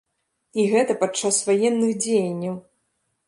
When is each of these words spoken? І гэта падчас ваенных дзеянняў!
І 0.61 0.63
гэта 0.71 0.95
падчас 1.01 1.41
ваенных 1.51 1.91
дзеянняў! 2.05 2.55